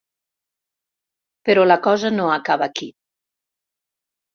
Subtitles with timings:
[1.51, 2.93] Però la cosa no acaba aquí.